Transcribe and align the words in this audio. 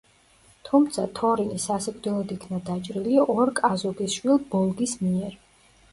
თუმცა, 0.67 1.03
თორინი 1.19 1.57
სასიკვდილოდ 1.65 2.33
იქნა 2.37 2.61
დაჭრილი 2.71 3.19
ორკ 3.37 3.61
აზოგის 3.71 4.17
შვილ 4.19 4.45
ბოლგის 4.55 5.01
მიერ. 5.07 5.41